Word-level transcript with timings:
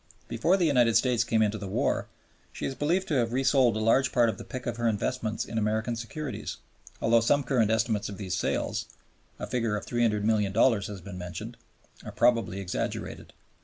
Before 0.27 0.57
the 0.57 0.65
United 0.65 0.97
States 0.97 1.23
came 1.23 1.43
into 1.43 1.59
the 1.59 1.67
war, 1.67 2.07
she 2.51 2.65
is 2.65 2.73
believed 2.73 3.07
to 3.09 3.13
have 3.19 3.33
resold 3.33 3.77
a 3.77 3.79
large 3.79 4.11
part 4.11 4.29
of 4.29 4.39
the 4.39 4.43
pick 4.43 4.65
of 4.65 4.77
her 4.77 4.87
investments 4.87 5.45
in 5.45 5.59
American 5.59 5.95
securities, 5.95 6.57
although 6.99 7.19
some 7.21 7.43
current 7.43 7.69
estimates 7.69 8.09
of 8.09 8.17
these 8.17 8.33
sales 8.35 8.87
(a 9.37 9.45
figure 9.45 9.75
of 9.75 9.85
$300,000,000 9.85 10.87
has 10.87 11.01
been 11.01 11.19
mentioned) 11.19 11.55
are 12.03 12.11
probably 12.11 12.59
exaggerated. 12.59 13.31